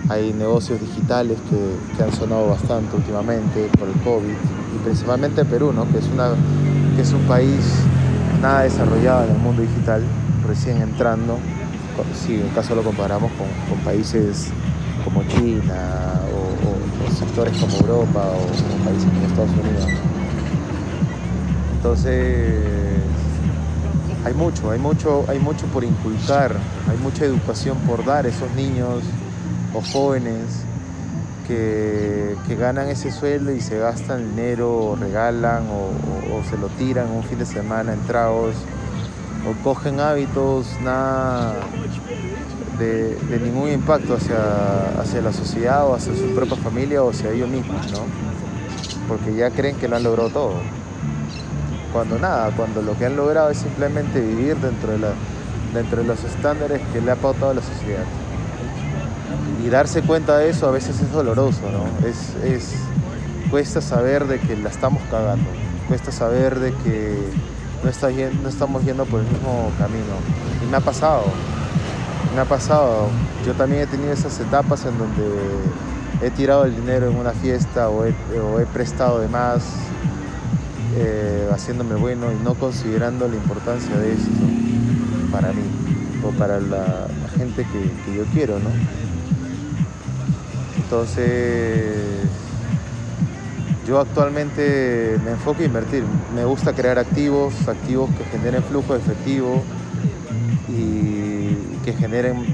Hay 0.10 0.34
negocios 0.34 0.82
digitales 0.82 1.38
que, 1.50 1.96
que 1.96 2.04
han 2.04 2.12
sonado 2.12 2.50
bastante 2.50 2.98
últimamente 2.98 3.70
por 3.80 3.88
el 3.88 3.94
COVID 4.01 4.34
y 4.75 4.84
principalmente 4.84 5.46
Perú, 5.46 5.72
¿no? 5.72 5.90
que, 5.90 6.00
es 6.00 6.08
una, 6.12 6.32
que 6.96 7.01
es 7.01 7.13
un 7.13 7.22
país 7.22 7.63
nada 8.42 8.63
desarrollado 8.63 9.25
en 9.25 9.32
el 9.36 9.38
mundo 9.38 9.62
digital, 9.62 10.04
recién 10.46 10.82
entrando, 10.82 11.38
si 12.25 12.36
en 12.36 12.50
caso 12.50 12.75
lo 12.75 12.82
comparamos 12.82 13.32
con 13.34 13.78
países 13.86 14.51
como 15.12 15.27
China 15.27 16.20
o, 16.34 17.12
sectores 17.12 17.58
como 17.58 17.75
Europa 17.77 18.25
o, 18.25 18.41
o 18.44 18.86
países 18.86 19.06
como 19.06 19.27
Estados 19.27 19.51
Unidos. 19.51 19.86
Entonces, 21.75 23.01
hay 24.24 24.34
mucho, 24.34 24.72
hay 24.72 24.80
mucho, 24.80 25.25
hay 25.27 25.39
mucho 25.39 25.65
por 25.68 25.84
inculcar, 25.84 26.56
hay 26.89 26.98
mucha 26.98 27.25
educación 27.25 27.77
por 27.80 28.06
dar 28.06 28.25
a 28.25 28.30
esos 28.30 28.51
niños 28.51 29.03
o 29.74 29.82
jóvenes 29.82 30.63
que, 31.48 32.36
que 32.48 32.56
ganan 32.56 32.88
ese 32.88 33.12
sueldo 33.12 33.51
y 33.51 33.62
se 33.62 33.77
gastan 33.80 34.36
dinero, 34.36 34.91
o 34.91 34.96
regalan 34.96 35.63
o, 35.70 36.36
o, 36.36 36.44
se 36.50 36.58
lo 36.58 36.68
tiran 36.68 37.10
un 37.10 37.24
fin 37.24 37.39
de 37.39 37.46
semana 37.46 37.94
en 37.94 38.00
tragos 38.01 38.56
o 39.48 39.63
cogen 39.63 40.00
hábitos 40.00 40.68
nada 40.84 41.56
de, 42.82 43.16
de, 43.16 43.40
ningún 43.40 43.72
impacto 43.72 44.16
hacia, 44.16 45.00
hacia 45.00 45.22
la 45.22 45.32
sociedad 45.32 45.88
o 45.88 45.96
hacia 45.96 46.16
su 46.16 46.34
propia 46.36 46.58
familia 46.58 47.04
o 47.04 47.12
hacia 47.12 47.32
ellos 47.32 47.50
mismos, 47.50 47.92
¿no? 47.92 48.00
Porque 49.08 49.36
ya 49.36 49.50
creen 49.52 49.76
que 49.76 49.88
lo 49.88 49.96
han 49.96 50.04
logrado 50.04 50.30
todo 50.30 50.82
cuando 51.92 52.18
nada, 52.18 52.52
cuando 52.56 52.82
lo 52.82 52.98
que 52.98 53.06
han 53.06 53.16
logrado 53.16 53.50
es 53.50 53.58
simplemente 53.58 54.20
vivir 54.22 54.56
dentro 54.58 54.92
de, 54.94 55.00
la, 55.00 55.12
dentro 55.74 56.02
de 56.02 56.08
los 56.08 56.24
estándares 56.24 56.82
que 56.94 57.02
le 57.02 57.12
ha 57.12 57.16
pautado 57.16 57.54
la 57.54 57.62
sociedad. 57.62 58.04
Y 59.64 59.70
darse 59.70 60.02
cuenta 60.02 60.38
de 60.38 60.50
eso 60.50 60.68
a 60.68 60.72
veces 60.72 61.00
es 61.00 61.12
doloroso, 61.12 61.62
¿no? 61.72 62.08
Es, 62.08 62.36
es, 62.44 62.74
cuesta 63.50 63.82
saber 63.82 64.26
de 64.28 64.40
que 64.40 64.56
la 64.56 64.70
estamos 64.70 65.02
cagando, 65.12 65.50
cuesta 65.88 66.12
saber 66.12 66.60
de 66.60 66.74
que 66.84 67.18
no, 67.84 67.90
está, 67.90 68.10
no 68.10 68.50
estamos 68.50 68.84
yendo 68.84 69.06
por 69.06 69.20
el 69.20 69.28
mismo 69.28 69.72
camino. 69.78 70.16
Y 70.64 70.72
me 70.72 70.78
ha 70.78 70.82
pasado, 70.82 71.26
me 72.34 72.42
ha 72.42 72.46
pasado. 72.46 73.10
Yo 73.46 73.54
también 73.54 73.84
he 73.84 73.88
tenido 73.88 74.14
esas 74.14 74.40
etapas 74.40 74.86
en 74.86 74.98
donde 74.98 75.24
he 76.22 76.30
tirado 76.32 76.66
el 76.66 76.76
dinero 76.76 77.10
en 77.10 77.18
una 77.18 77.32
fiesta 77.32 77.90
o 77.90 78.06
he, 78.06 78.14
prestado 78.74 79.20
de 79.20 79.28
más 79.28 79.64
eh, 80.96 81.50
haciéndome 81.52 81.96
bueno 81.96 82.28
y 82.32 82.44
no 82.44 82.54
considerando 82.54 83.28
la 83.28 83.36
importancia 83.36 83.96
de 83.98 84.14
esto 84.14 84.30
para 85.32 85.52
mí 85.52 85.64
o 86.24 86.30
para 86.32 86.60
la, 86.60 87.08
gente 87.38 87.66
que, 87.66 88.14
yo 88.16 88.24
quiero, 88.34 88.60
¿no? 88.60 88.70
Entonces, 90.78 91.96
yo 93.88 94.00
actualmente 94.00 95.18
me 95.24 95.32
enfoco 95.32 95.62
a 95.62 95.66
invertir. 95.66 96.04
Me 96.36 96.46
gusta 96.46 96.74
crear 96.74 97.00
activos, 97.00 97.68
activos 97.68 98.10
que 98.12 98.26
generen 98.26 98.62
flujo 98.64 98.96
efectivo 98.96 99.64
y 100.70 101.21
que 101.84 101.94
generen 101.94 102.46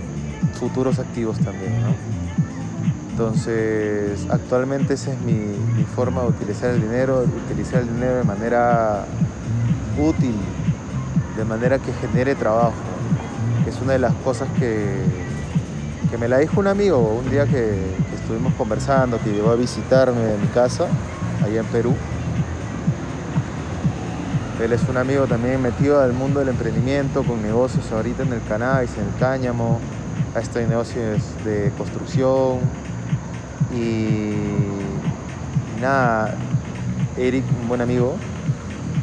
futuros 0.60 1.00
activos 1.00 1.40
también. 1.40 1.74
Entonces, 3.12 4.28
actualmente 4.30 4.94
esa 4.94 5.12
es 5.12 5.20
mi, 5.22 5.56
forma 5.96 6.22
de 6.22 6.28
utilizar 6.28 6.70
el 6.70 6.82
dinero, 6.82 7.26
utilizar 7.46 7.82
el 7.82 7.88
dinero 7.88 8.18
de 8.18 8.24
manera 8.24 9.06
útil, 9.98 10.36
de 11.36 11.44
manera 11.44 11.80
que 11.80 11.92
genere 11.94 12.36
trabajo. 12.36 12.74
Es 13.68 13.82
una 13.82 13.94
de 13.94 14.00
las 14.00 14.14
cosas 14.16 14.48
que, 14.60 14.86
que 16.12 16.18
me 16.20 16.28
la 16.28 16.38
dijo 16.38 16.60
un 16.60 16.68
amigo 16.68 17.00
un 17.00 17.32
día 17.32 17.46
que, 17.46 17.52
que, 17.52 18.16
estuvimos 18.16 18.54
conversando, 18.54 19.20
que 19.20 19.32
llegó 19.32 19.50
a 19.50 19.56
visitarme 19.56 20.36
en 20.36 20.42
mi 20.42 20.48
casa, 20.48 20.86
allá 21.44 21.62
en 21.62 21.66
Perú. 21.68 21.96
Él 24.62 24.74
es 24.74 24.82
un 24.90 24.98
amigo 24.98 25.28
también 25.28 25.62
metido 25.62 26.02
al 26.02 26.14
mundo 26.14 26.40
del 26.40 26.50
emprendimiento, 26.50 27.24
con 27.24 27.44
negocios 27.44 27.92
ahorita 27.92 28.24
en 28.24 28.34
el 28.34 28.42
cannabis, 28.44 28.90
en 28.98 29.04
el 29.04 29.20
cáñamo, 29.20 29.80
a 30.34 30.40
estos 30.40 30.68
negocios 30.68 31.22
de 31.46 31.72
construcción, 31.78 32.60
y 33.72 34.34
nada, 35.80 36.36
Eric, 37.18 37.44
un 37.62 37.68
buen 37.68 37.82
amigo, 37.82 38.16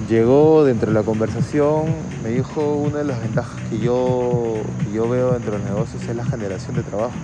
llegó 0.08 0.64
dentro 0.64 0.88
de 0.88 0.94
la 0.94 1.04
conversación, 1.04 1.84
me 2.24 2.30
dijo 2.30 2.74
una 2.74 2.98
de 2.98 3.04
las 3.04 3.20
ventajas 3.20 3.60
que 3.70 3.78
yo, 3.78 4.54
yo 4.92 5.08
veo 5.08 5.32
dentro 5.32 5.52
de 5.52 5.58
los 5.58 5.68
negocios 5.68 6.02
es 6.02 6.16
la 6.16 6.24
generación 6.24 6.74
de 6.74 6.82
trabajo. 6.82 7.14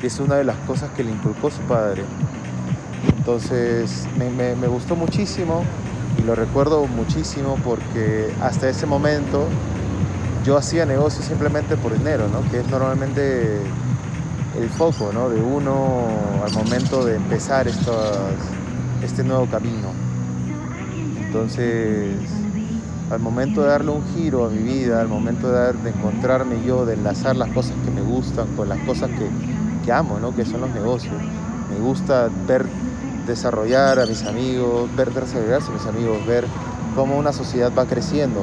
Y 0.00 0.06
es 0.06 0.20
una 0.20 0.36
de 0.36 0.44
las 0.44 0.56
cosas 0.58 0.90
que 0.92 1.02
le 1.02 1.10
inculcó 1.10 1.50
su 1.50 1.60
padre. 1.62 2.04
Entonces 3.16 4.06
me, 4.16 4.54
me 4.54 4.68
gustó 4.68 4.94
muchísimo 4.94 5.64
y 6.18 6.22
lo 6.22 6.34
recuerdo 6.34 6.86
muchísimo 6.86 7.56
porque 7.64 8.32
hasta 8.42 8.68
ese 8.68 8.86
momento 8.86 9.46
yo 10.44 10.56
hacía 10.56 10.84
negocios 10.84 11.24
simplemente 11.24 11.76
por 11.76 11.96
dinero, 11.96 12.28
¿no? 12.28 12.48
que 12.50 12.60
es 12.60 12.68
normalmente 12.68 13.60
el 14.58 14.68
foco 14.70 15.10
¿no? 15.12 15.28
de 15.28 15.40
uno 15.40 16.06
al 16.44 16.52
momento 16.52 17.04
de 17.04 17.16
empezar 17.16 17.68
estos, 17.68 17.96
este 19.02 19.22
nuevo 19.22 19.46
camino. 19.46 19.92
Entonces, 21.20 22.16
al 23.10 23.20
momento 23.20 23.62
de 23.62 23.68
darle 23.68 23.90
un 23.90 24.04
giro 24.14 24.46
a 24.46 24.48
mi 24.48 24.62
vida, 24.62 25.00
al 25.00 25.08
momento 25.08 25.48
de, 25.52 25.58
dar, 25.58 25.74
de 25.76 25.90
encontrarme 25.90 26.64
yo, 26.64 26.84
de 26.84 26.94
enlazar 26.94 27.36
las 27.36 27.50
cosas 27.50 27.74
que 27.84 27.90
me 27.90 28.02
gustan 28.02 28.46
con 28.56 28.68
las 28.68 28.78
cosas 28.80 29.10
que, 29.10 29.28
que 29.84 29.92
amo, 29.92 30.18
¿no? 30.18 30.34
que 30.34 30.44
son 30.44 30.62
los 30.62 30.70
negocios. 30.70 31.14
Me 31.70 31.78
gusta 31.78 32.28
ver 32.46 32.66
desarrollar 33.28 34.00
a 34.00 34.06
mis 34.06 34.24
amigos, 34.24 34.90
ver 34.96 35.12
desarrollarse 35.12 35.70
a 35.70 35.74
mis 35.74 35.86
amigos, 35.86 36.26
ver 36.26 36.46
cómo 36.96 37.16
una 37.16 37.32
sociedad 37.32 37.70
va 37.78 37.84
creciendo. 37.86 38.40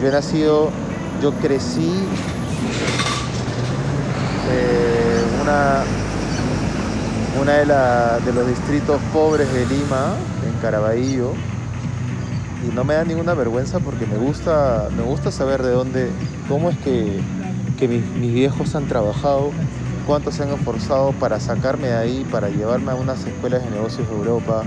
Yo 0.00 0.08
he 0.08 0.12
nacido, 0.12 0.70
yo 1.20 1.32
crecí 1.32 1.92
eh, 4.50 5.22
una, 5.42 5.82
una 7.40 7.52
de, 8.24 8.32
los 8.32 8.46
distritos 8.46 9.00
pobres 9.12 9.52
de 9.52 9.66
Lima, 9.66 10.14
en 10.46 10.60
Caraballo, 10.62 11.32
y 12.66 12.74
no 12.74 12.84
me 12.84 12.94
da 12.94 13.04
ninguna 13.04 13.34
vergüenza 13.34 13.80
porque 13.80 14.06
me 14.06 14.16
gusta, 14.16 14.88
me 14.96 15.02
gusta 15.02 15.30
saber 15.30 15.62
de 15.62 15.70
dónde, 15.70 16.10
cómo 16.48 16.70
es 16.70 16.78
que, 16.78 17.20
que 17.78 17.88
mis, 17.88 18.32
viejos 18.32 18.74
han 18.74 18.86
trabajado, 18.86 19.50
cuánto 20.06 20.32
se 20.32 20.42
han 20.42 20.50
esforzado 20.50 21.12
para 21.12 21.40
sacarme 21.40 21.88
de 21.88 21.96
ahí, 21.96 22.26
para 22.30 22.48
llevarme 22.48 22.92
a 22.92 22.94
unas 22.94 23.24
escuelas 23.24 23.62
de 23.64 23.70
negocios 23.70 24.08
de 24.08 24.14
Europa, 24.14 24.62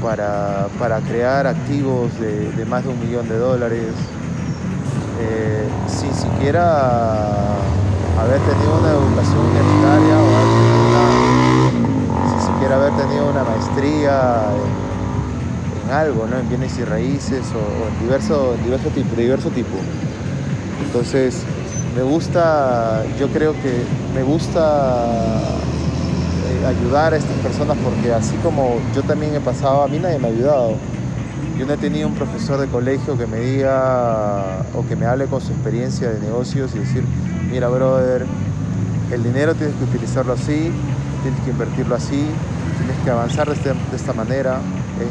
para, 0.00 0.68
para 0.78 1.00
crear 1.00 1.46
activos 1.46 2.10
de, 2.18 2.64
más 2.66 2.84
de 2.84 2.90
un 2.90 3.00
millón 3.00 3.28
de 3.28 3.36
dólares, 3.36 3.92
eh, 5.20 5.68
sin 5.88 6.12
siquiera 6.14 7.56
haber 8.20 8.40
tenido 8.40 8.78
una 8.78 8.90
educación 8.90 9.38
universitaria 9.38 10.16
o 10.16 10.26
haber 10.36 10.48
una, 10.88 12.40
si 12.40 12.46
siquiera 12.52 12.76
haber 12.76 12.92
tenido 12.96 13.30
una 13.30 13.44
maestría 13.44 14.42
en, 14.54 15.88
en, 15.88 15.94
algo, 15.94 16.26
¿no? 16.26 16.38
en 16.38 16.48
bienes 16.48 16.78
y 16.78 16.84
raíces 16.84 17.44
o, 17.54 17.58
o 17.58 17.88
en 17.88 17.98
diverso, 18.04 18.56
de 18.56 19.22
diverso 19.22 19.50
tipo. 19.50 19.76
Entonces, 20.84 21.44
me 21.98 22.02
gusta, 22.02 23.04
yo 23.18 23.28
creo 23.28 23.52
que 23.54 23.82
me 24.18 24.24
gusta 24.24 25.20
eh, 26.50 26.66
ayudar 26.66 27.14
a 27.14 27.16
estas 27.16 27.36
personas 27.36 27.76
porque 27.84 28.12
así 28.12 28.34
como 28.42 28.80
yo 28.92 29.00
también 29.04 29.32
he 29.36 29.40
pasado, 29.40 29.84
a 29.84 29.86
mí 29.86 30.00
nadie 30.00 30.18
me 30.18 30.26
ha 30.26 30.30
ayudado. 30.30 30.74
Yo 31.56 31.64
no 31.66 31.74
he 31.74 31.76
tenido 31.76 32.08
un 32.08 32.14
profesor 32.14 32.58
de 32.58 32.66
colegio 32.66 33.16
que 33.16 33.28
me 33.28 33.38
diga 33.38 34.64
o 34.74 34.84
que 34.88 34.96
me 34.96 35.06
hable 35.06 35.26
con 35.26 35.40
su 35.40 35.52
experiencia 35.52 36.10
de 36.10 36.18
negocios 36.18 36.74
y 36.74 36.80
decir, 36.80 37.04
mira 37.48 37.68
brother, 37.68 38.26
el 39.12 39.22
dinero 39.22 39.54
tienes 39.54 39.76
que 39.76 39.84
utilizarlo 39.84 40.32
así, 40.32 40.72
tienes 41.22 41.40
que 41.44 41.50
invertirlo 41.50 41.94
así, 41.94 42.26
tienes 42.78 42.96
que 43.04 43.10
avanzar 43.10 43.46
de, 43.46 43.54
este, 43.54 43.68
de 43.68 43.96
esta 43.96 44.12
manera, 44.14 44.58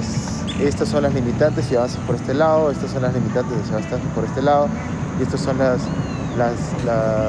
es, 0.01 0.61
estas 0.61 0.89
son 0.89 1.03
las 1.03 1.13
limitantes 1.13 1.65
si 1.65 1.77
avanzas 1.77 2.01
por 2.05 2.15
este 2.15 2.33
lado, 2.33 2.71
estas 2.71 2.91
son 2.91 3.03
las 3.03 3.13
limitantes 3.13 3.57
si 3.67 3.71
avanzas 3.71 4.01
por 4.13 4.25
este 4.25 4.41
lado, 4.41 4.67
y 5.17 5.23
estas 5.23 5.39
son 5.39 5.57
las, 5.59 5.79
las, 6.37 6.55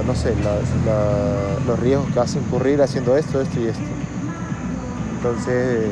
no 0.07 0.15
sé, 0.15 0.35
los 1.67 1.79
riesgos 1.81 2.09
que 2.09 2.19
vas 2.19 2.37
incurrir 2.37 2.83
haciendo 2.83 3.17
esto, 3.17 3.41
esto 3.41 3.61
y 3.61 3.69
esto. 3.69 3.83
Entonces, 5.17 5.91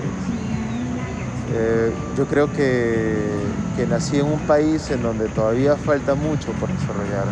eh, 1.55 1.93
yo 2.17 2.27
creo 2.27 2.53
que, 2.53 3.17
que, 3.77 3.87
nací 3.87 4.19
en 4.19 4.27
un 4.27 4.41
país 4.41 4.91
en 4.91 5.03
donde 5.03 5.29
todavía 5.29 5.77
falta 5.77 6.15
mucho 6.15 6.53
por 6.53 6.69
desarrollar. 6.69 7.27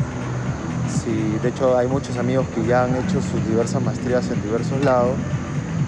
Sí, 0.88 1.38
de 1.42 1.48
hecho, 1.48 1.76
hay 1.76 1.86
muchos 1.86 2.16
amigos 2.16 2.46
que 2.54 2.64
ya 2.64 2.84
han 2.84 2.96
hecho 2.96 3.20
sus 3.20 3.46
diversas 3.46 3.82
maestrías 3.82 4.30
en 4.30 4.42
diversos 4.42 4.82
lados 4.84 5.16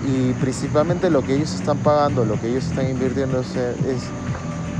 y 0.06 0.32
principalmente 0.34 1.10
lo 1.10 1.22
que 1.22 1.34
ellos 1.34 1.54
están 1.54 1.78
pagando, 1.78 2.24
lo 2.24 2.40
que 2.40 2.48
ellos 2.48 2.66
están 2.66 2.88
invirtiendo 2.88 3.40
es, 3.40 3.54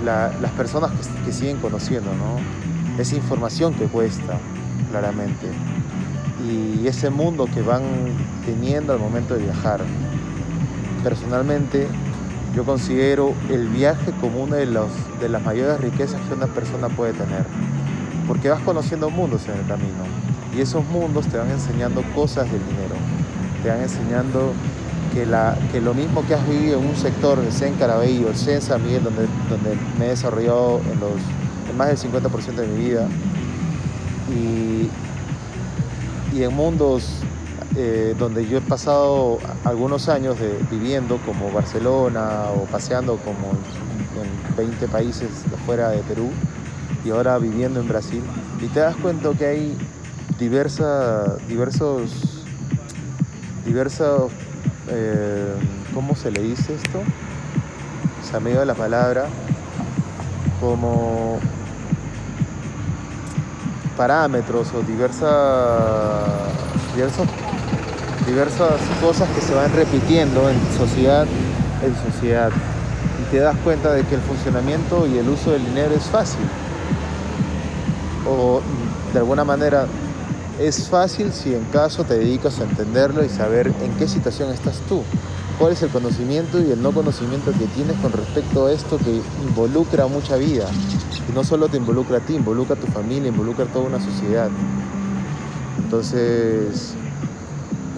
las 0.04 0.52
personas 0.52 0.92
que, 1.25 1.32
siguen 1.32 1.56
conociendo, 1.56 2.11
¿no? 2.14 3.00
Esa 3.00 3.16
información 3.16 3.75
que 3.75 3.87
cuesta, 3.87 4.38
claramente, 4.90 5.49
y 6.45 6.87
ese 6.87 7.11
mundo 7.11 7.47
que 7.52 7.62
van 7.62 7.83
teniendo 8.45 8.93
al 8.93 8.99
momento 8.99 9.35
de 9.35 9.45
viajar. 9.45 9.81
Personalmente, 11.02 11.88
yo 12.55 12.64
considero 12.64 13.35
el 13.50 13.69
viaje 13.69 14.12
como 14.21 14.43
una 14.43 14.57
de, 14.57 14.66
los, 14.66 14.88
de 15.21 15.28
las 15.28 15.43
mayores 15.43 15.81
riquezas 15.81 16.21
que 16.23 16.35
una 16.35 16.47
persona 16.47 16.88
puede 16.88 17.12
tener, 17.12 17.45
porque 18.26 18.49
vas 18.49 18.61
conociendo 18.61 19.11
mundos 19.11 19.47
en 19.47 19.61
el 19.61 19.66
camino, 19.66 20.05
y 20.57 20.61
esos 20.61 20.85
mundos 20.87 21.26
te 21.26 21.37
van 21.37 21.50
enseñando 21.50 22.02
cosas 22.14 22.50
del 22.50 22.64
dinero, 22.66 22.95
te 23.62 23.69
van 23.69 23.83
enseñando 23.83 24.52
que, 25.12 25.26
la, 25.26 25.57
que 25.73 25.81
lo 25.81 25.95
mismo 25.95 26.26
que 26.26 26.35
has 26.35 26.49
vivido 26.49 26.78
en 26.78 26.87
un 26.87 26.97
sector, 26.97 27.38
sea 27.50 27.69
en 27.69 27.75
Carabello, 27.75 28.35
sea 28.35 28.57
en 28.57 28.62
San 28.62 28.83
Miguel, 28.83 29.02
donde, 29.05 29.26
donde 29.49 29.76
me 29.99 30.07
he 30.07 30.09
desarrollado 30.11 30.81
en, 30.93 31.00
los, 31.00 31.12
en 31.71 31.76
más 31.76 31.88
del 31.88 32.12
50% 32.12 32.55
de 32.55 32.66
mi 32.66 32.85
vida, 32.85 33.09
y, 34.35 34.90
en 36.42 36.54
mundos 36.54 37.23
eh, 37.76 38.14
donde 38.18 38.47
yo 38.47 38.59
he 38.59 38.61
pasado 38.61 39.38
algunos 39.64 40.09
años 40.09 40.38
de, 40.38 40.59
viviendo 40.71 41.18
como 41.18 41.50
Barcelona 41.50 42.50
o 42.54 42.64
paseando 42.64 43.16
como 43.16 43.52
en 43.52 44.56
20 44.56 44.87
países 44.88 45.30
fuera 45.64 45.90
de 45.90 46.02
Perú 46.02 46.30
y 47.04 47.11
ahora 47.11 47.38
viviendo 47.38 47.80
en 47.80 47.88
Brasil 47.88 48.23
y 48.61 48.66
te 48.66 48.80
das 48.80 48.97
cuenta 48.97 49.30
que 49.33 49.47
hay 49.47 49.78
diversa, 50.38 51.37
diversos 51.49 52.45
diversos 53.64 54.30
eh, 54.88 55.54
¿cómo 55.95 56.14
se 56.14 56.30
le 56.30 56.42
dice 56.42 56.75
esto? 56.75 57.02
se 58.30 58.40
me 58.40 58.50
dio 58.50 58.64
la 58.64 58.75
palabra 58.75 59.26
como 60.61 61.38
parámetros 63.97 64.69
o 64.75 64.83
diversas, 64.83 65.31
diversas 68.26 68.81
cosas 69.00 69.29
que 69.31 69.41
se 69.41 69.55
van 69.55 69.73
repitiendo 69.75 70.49
en 70.49 70.57
sociedad 70.76 71.26
en 71.83 72.12
sociedad. 72.12 72.50
Y 73.21 73.31
te 73.31 73.38
das 73.38 73.57
cuenta 73.65 73.93
de 73.93 74.03
que 74.05 74.15
el 74.15 74.21
funcionamiento 74.21 75.07
y 75.07 75.19
el 75.19 75.29
uso 75.29 75.53
del 75.53 75.65
dinero 75.65 75.95
es 75.95 76.05
fácil. 76.05 76.41
O 78.29 78.61
de 79.12 79.19
alguna 79.19 79.45
manera 79.45 79.87
es 80.59 80.88
fácil 80.88 81.33
si 81.33 81.55
en 81.55 81.65
caso 81.67 82.05
te 82.05 82.15
dedicas 82.15 82.61
a 82.61 82.65
entenderlo 82.65 83.25
y 83.25 83.29
saber 83.29 83.73
en 83.83 83.93
qué 83.99 84.09
situación 84.09 84.50
estás 84.53 84.76
tú 84.88 85.03
cuál 85.59 85.73
es 85.73 85.83
el 85.83 85.91
conocimiento 85.91 86.61
y 86.61 86.71
el 86.71 86.83
no 86.83 86.93
conocimiento 86.93 87.53
que 87.53 87.67
tienes 87.67 87.97
con 88.01 88.13
respecto 88.13 88.67
a 88.67 88.73
esto 88.73 88.99
que 88.99 89.21
involucra 89.47 90.07
mucha 90.07 90.37
vida. 90.37 90.67
Y 91.29 91.33
no 91.33 91.45
solo 91.45 91.69
te 91.69 91.77
involucra 91.77 92.19
a 92.19 92.21
ti, 92.21 92.35
involucra 92.35 92.77
a 92.77 92.79
tu 92.79 92.87
familia, 92.87 93.29
involucra 93.29 93.65
a 93.65 93.69
toda 93.69 93.87
una 93.87 94.01
sociedad. 94.01 94.49
Entonces, 95.79 96.95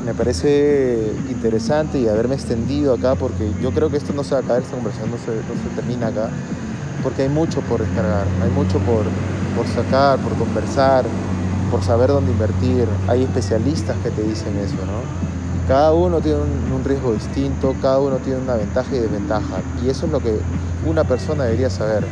me 0.05 0.15
parece 0.15 1.13
interesante 1.29 1.99
y 1.99 2.09
haberme 2.09 2.35
extendido 2.35 2.95
acá 2.95 3.15
porque 3.15 3.53
yo 3.61 3.73
creo 3.73 3.91
que 3.91 3.97
esto 3.97 4.13
no 4.13 4.25
se 4.25 4.35
va 4.35 4.41
a 4.41 4.43
caer, 4.43 4.63
esta 4.63 4.75
conversación 4.75 5.11
no 5.11 5.17
se, 5.19 5.75
termina 5.75 6.09
acá, 6.09 6.31
porque 7.03 7.23
hay 7.23 7.29
mucho 7.29 7.61
por 7.63 7.81
descargar, 7.81 8.27
hay 8.43 8.51
mucho 8.51 8.79
por, 8.81 9.05
por 9.57 9.67
sacar, 9.67 10.19
por 10.21 10.35
conversar, 10.35 11.05
por 11.71 11.83
saber 11.83 12.09
dónde 12.09 12.33
invertir. 12.33 12.87
Hay 13.09 13.25
especialistas 13.25 13.97
que 14.03 14.11
te 14.11 14.23
dicen 14.23 14.57
eso, 14.59 14.77
¿no? 14.87 15.38
Cada 15.69 15.93
uno 15.93 16.19
tiene 16.23 16.39
un, 16.39 16.83
riesgo 16.83 17.13
distinto, 17.13 17.77
cada 17.83 17.99
uno 17.99 18.17
tiene 18.17 18.41
una 18.41 18.55
ventaja 18.55 18.89
y 18.97 19.01
desventaja. 19.01 19.61
Y 19.85 19.91
eso 19.91 20.07
es 20.07 20.13
lo 20.13 20.19
que 20.19 20.39
una 20.87 21.05
persona 21.05 21.45
debería 21.45 21.69
saber. 21.69 22.07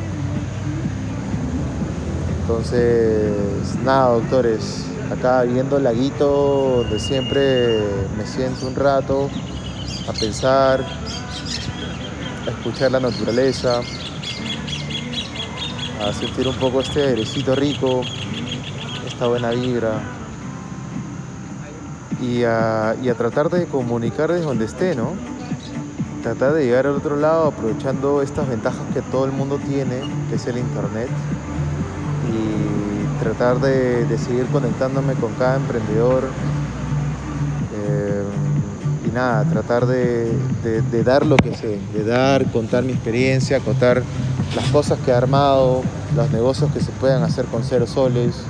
Entonces, 2.42 3.33
nada, 3.83 4.11
doctores, 4.11 4.85
acá 5.11 5.42
viendo 5.45 5.79
el 5.79 5.85
laguito 5.85 6.83
donde 6.83 7.01
siempre 7.01 7.81
me 8.19 8.27
siento 8.27 8.66
un 8.66 8.75
rato 8.75 9.31
a 10.07 10.12
pensar, 10.12 10.85
a 12.47 12.51
escuchar 12.51 12.92
la 12.92 13.01
naturaleza, 13.01 13.81
a 16.07 16.12
sentir 16.12 16.47
un 16.47 16.57
poco 16.57 16.83
este 16.83 17.07
airecito 17.07 17.55
rico, 17.55 18.03
esta 19.07 19.29
buena 19.29 19.49
vibra 19.53 20.16
y 22.27 22.45
a, 22.45 22.95
tratar 23.17 23.51
de 23.51 23.67
comunicar 23.67 24.33
desde 24.33 24.45
donde 24.45 24.65
esté, 24.65 24.95
¿no? 24.95 25.12
Tratar 26.23 26.55
de 26.55 26.65
llegar 26.65 26.87
al 26.87 26.97
otro 26.97 27.17
lado 27.17 27.49
aprovechando 27.49 28.21
estas 28.21 28.49
ventajas 28.49 28.83
que 28.93 29.03
todo 29.03 29.27
el 29.27 29.33
mundo 29.33 29.59
tiene, 29.65 30.01
que 30.29 30.37
es 30.37 30.47
el 30.47 30.59
Internet, 30.59 31.09
y 32.29 33.23
tratar 33.23 33.61
de, 33.61 34.07
seguir 34.19 34.47
conectándome 34.47 35.15
con 35.15 35.33
cada 35.35 35.57
emprendedor. 35.57 36.25
Eh, 37.75 38.23
y 39.07 39.15
nada, 39.15 39.45
tratar 39.45 39.87
de, 39.87 40.33
dar 41.05 41.25
lo 41.25 41.37
que 41.37 41.55
sé, 41.55 41.79
de 41.95 42.05
dar, 42.05 42.51
contar 42.51 42.83
mi 42.83 42.93
experiencia, 42.93 43.61
contar 43.61 44.03
las 44.57 44.69
cosas 44.71 44.99
que 45.05 45.12
he 45.12 45.15
armado, 45.15 45.83
los 46.17 46.31
negocios 46.33 46.73
que 46.73 46.81
se 46.81 46.91
puedan 46.93 47.23
hacer 47.23 47.45
con 47.47 47.62
cero 47.62 47.87
soles, 47.87 48.43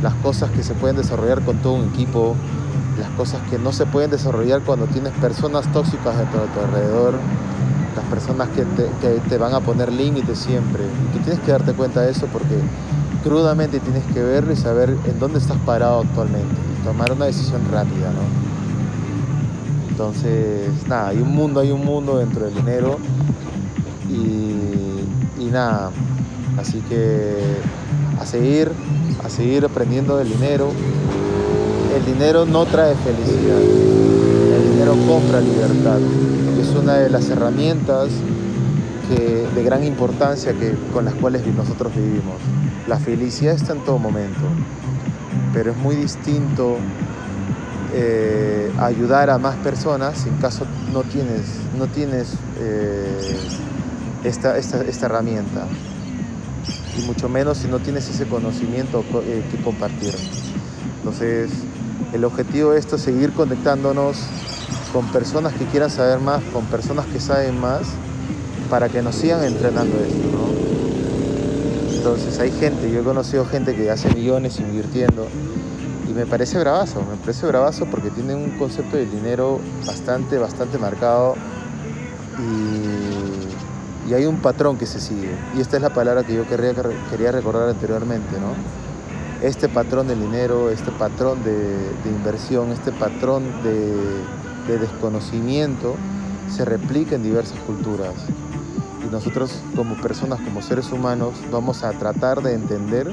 las 0.00 0.14
cosas 0.14 0.50
que 0.52 0.62
se 0.62 0.74
pueden 0.74 0.96
desarrollar 0.96 1.42
con 1.42 1.56
todo 1.58 1.72
un 1.72 1.88
equipo, 1.88 2.36
las 3.00 3.10
cosas 3.10 3.40
que 3.50 3.58
no 3.58 3.72
se 3.72 3.86
pueden 3.86 4.10
desarrollar 4.10 4.62
cuando 4.62 4.86
tienes 4.86 5.12
personas 5.14 5.70
tóxicas 5.72 6.16
dentro 6.16 6.42
de 6.42 6.48
tu 6.48 6.60
alrededor, 6.60 7.14
las 7.96 8.04
personas 8.06 8.48
que 8.50 8.64
te, 8.64 9.38
van 9.38 9.54
a 9.54 9.60
poner 9.60 9.92
límites 9.92 10.38
siempre. 10.38 10.84
Y 10.84 11.16
tú 11.16 11.24
tienes 11.24 11.40
que 11.40 11.50
darte 11.50 11.72
cuenta 11.72 12.02
de 12.02 12.12
eso 12.12 12.26
porque 12.32 12.56
crudamente 13.24 13.80
tienes 13.80 14.04
que 14.12 14.22
verlo 14.22 14.52
y 14.52 14.56
saber 14.56 14.96
en 15.04 15.18
dónde 15.18 15.38
estás 15.38 15.58
parado 15.58 16.00
actualmente 16.00 16.54
y 16.80 16.84
tomar 16.84 17.12
una 17.12 17.26
decisión 17.26 17.62
rápida, 17.72 18.12
¿no? 18.12 18.50
Entonces, 19.88 20.70
nada, 20.86 21.08
hay 21.08 21.18
un 21.18 21.34
mundo, 21.34 21.60
hay 21.60 21.72
un 21.72 21.84
mundo 21.84 22.18
dentro 22.18 22.46
del 22.46 22.54
dinero 22.54 22.98
y, 24.08 25.42
y 25.42 25.50
nada, 25.50 25.90
así 26.58 26.80
que 26.88 27.58
a 28.18 28.24
seguir, 28.24 28.70
a 29.22 29.28
seguir 29.28 29.64
aprendiendo 29.64 30.16
del 30.16 30.28
dinero, 30.30 30.70
el 31.96 32.04
dinero 32.04 32.46
no 32.46 32.66
trae 32.66 32.94
felicidad, 32.94 33.60
el 33.60 34.72
dinero 34.72 34.94
compra 35.06 35.40
libertad. 35.40 35.98
Es 36.60 36.68
una 36.70 36.94
de 36.94 37.10
las 37.10 37.28
herramientas 37.30 38.10
de 39.54 39.64
gran 39.64 39.82
importancia 39.82 40.52
que, 40.52 40.74
con 40.92 41.04
las 41.04 41.14
cuales 41.14 41.44
nosotros 41.46 41.92
vivimos. 41.94 42.36
La 42.86 42.98
felicidad 42.98 43.54
está 43.54 43.72
en 43.72 43.84
todo 43.84 43.98
momento, 43.98 44.40
pero 45.52 45.72
es 45.72 45.76
muy 45.76 45.96
distinto 45.96 46.76
eh, 47.92 48.70
ayudar 48.78 49.30
a 49.30 49.38
más 49.38 49.56
personas 49.56 50.24
en 50.24 50.36
caso 50.36 50.64
no 50.92 51.02
tienes, 51.02 51.42
no 51.76 51.88
tienes 51.88 52.34
eh, 52.60 53.36
esta, 54.22 54.56
esta, 54.58 55.06
herramienta 55.06 55.66
y 56.96 57.02
mucho 57.02 57.28
menos 57.28 57.58
si 57.58 57.66
no 57.66 57.80
tienes 57.80 58.08
ese 58.08 58.26
conocimiento 58.26 59.04
eh, 59.24 59.42
que 59.50 59.60
compartir. 59.62 60.14
Entonces, 60.98 61.50
el 62.12 62.24
objetivo 62.24 62.72
de 62.72 62.78
esto 62.78 62.96
es 62.96 63.02
seguir 63.02 63.32
conectándonos 63.32 64.18
con 64.92 65.06
personas 65.12 65.52
que 65.54 65.64
quieran 65.66 65.90
saber 65.90 66.18
más, 66.18 66.42
con 66.52 66.64
personas 66.66 67.06
que 67.06 67.20
saben 67.20 67.60
más, 67.60 67.82
para 68.68 68.88
que 68.88 69.02
nos 69.02 69.14
sigan 69.14 69.44
entrenando 69.44 69.96
esto. 69.98 70.30
Entonces 71.96 72.38
hay 72.40 72.50
gente, 72.50 72.90
yo 72.90 73.00
he 73.00 73.04
conocido 73.04 73.44
gente 73.44 73.74
que 73.74 73.90
hace 73.90 74.12
millones 74.14 74.58
invirtiendo 74.58 75.28
y 76.08 76.12
me 76.12 76.26
parece 76.26 76.58
bravazo, 76.58 77.02
me 77.02 77.16
parece 77.16 77.46
bravazo 77.46 77.86
porque 77.86 78.10
tiene 78.10 78.34
un 78.34 78.58
concepto 78.58 78.96
de 78.96 79.06
dinero 79.06 79.60
bastante, 79.86 80.38
bastante 80.38 80.78
marcado 80.78 81.36
y, 82.38 84.12
hay 84.12 84.26
un 84.26 84.38
patrón 84.38 84.76
que 84.76 84.86
se 84.86 84.98
sigue. 84.98 85.30
Y 85.56 85.60
esta 85.60 85.76
es 85.76 85.82
la 85.82 85.90
palabra 85.90 86.24
que 86.24 86.34
yo 86.34 86.44
quería, 86.44 86.74
quería 87.08 87.30
recordar 87.30 87.68
anteriormente, 87.68 88.40
¿no? 88.40 88.89
Este 89.42 89.68
patrón 89.68 90.08
de 90.08 90.14
dinero, 90.16 90.70
este 90.70 90.90
patrón 90.92 91.42
de, 91.44 91.92
inversión, 92.04 92.72
este 92.72 92.92
patrón 92.92 93.44
de, 93.62 94.78
desconocimiento 94.78 95.96
se 96.48 96.64
replica 96.64 97.16
en 97.16 97.24
diversas 97.24 97.58
culturas. 97.60 98.14
y 99.04 99.10
nosotros 99.10 99.52
como 99.74 99.96
personas, 99.96 100.40
como 100.40 100.62
seres 100.62 100.92
humanos, 100.92 101.34
vamos 101.50 101.82
a 101.82 101.90
tratar 101.92 102.40
de 102.42 102.54
entender 102.54 103.10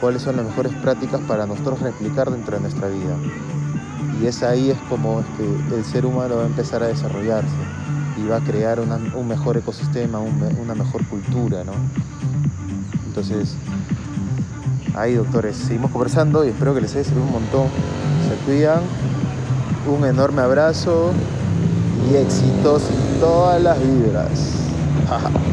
cuáles 0.00 0.22
son 0.22 0.36
las 0.36 0.46
mejores 0.46 0.72
prácticas 0.74 1.20
para 1.22 1.46
nosotros 1.46 1.80
replicar 1.80 2.30
dentro 2.30 2.56
de 2.56 2.62
nuestra 2.62 2.88
vida. 2.88 3.16
Y 4.20 4.26
es 4.26 4.42
ahí 4.42 4.70
es 4.70 4.78
como 4.88 5.20
es 5.20 5.26
el 5.74 5.84
ser 5.84 6.06
humano 6.06 6.36
va 6.36 6.44
a 6.44 6.46
empezar 6.46 6.82
a 6.82 6.86
desarrollarse 6.86 7.54
y 8.16 8.26
va 8.26 8.36
a 8.36 8.40
crear 8.40 8.80
un 8.80 9.28
mejor 9.28 9.58
ecosistema, 9.58 10.18
una 10.18 10.74
mejor 10.74 11.06
cultura, 11.06 11.64
¿no? 11.64 11.72
Entonces, 13.06 13.54
ahí 14.96 15.14
doctores, 15.14 15.56
seguimos 15.56 15.90
conversando 15.90 16.44
y 16.44 16.48
espero 16.48 16.74
que 16.74 16.80
les 16.80 16.94
haya 16.94 17.04
servido 17.04 17.24
un 17.24 17.32
montón. 17.32 17.68
Se 18.28 18.34
cuidan, 18.44 18.80
un 19.86 20.04
enorme 20.04 20.42
abrazo 20.42 21.12
y 22.10 22.16
éxitos 22.16 22.82
en 22.90 23.20
todas 23.20 23.62
las 23.62 23.78
vibras. 23.78 24.30